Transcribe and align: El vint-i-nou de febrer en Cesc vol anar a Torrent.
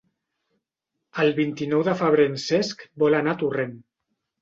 El 1.25 1.29
vint-i-nou 1.41 1.85
de 1.89 1.97
febrer 2.01 2.27
en 2.33 2.43
Cesc 2.49 2.85
vol 3.07 3.23
anar 3.23 3.39
a 3.41 3.43
Torrent. 3.47 3.81